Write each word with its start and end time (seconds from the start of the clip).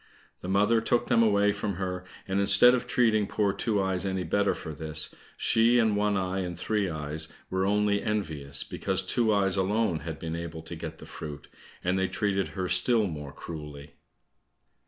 The 0.41 0.49
mother 0.49 0.81
took 0.81 1.09
them 1.09 1.21
away 1.21 1.51
from 1.51 1.75
her, 1.75 2.03
and 2.27 2.39
instead 2.39 2.73
of 2.73 2.87
treating 2.87 3.27
poor 3.27 3.53
Two 3.53 3.79
eyes 3.79 4.03
any 4.03 4.23
better 4.23 4.55
for 4.55 4.73
this, 4.73 5.13
she 5.37 5.77
and 5.77 5.95
One 5.95 6.17
eye 6.17 6.39
and 6.39 6.57
Three 6.57 6.89
eyes 6.89 7.27
were 7.51 7.67
only 7.67 8.01
envious, 8.01 8.63
because 8.63 9.03
Two 9.03 9.31
eyes 9.31 9.57
alone 9.57 9.99
had 9.99 10.17
been 10.17 10.35
able 10.35 10.63
to 10.63 10.75
get 10.75 10.97
the 10.97 11.05
fruit, 11.05 11.49
and 11.83 11.99
they 11.99 12.07
treated 12.07 12.47
her 12.57 12.67
still 12.67 13.05
more 13.05 13.31
cruelly. 13.31 13.93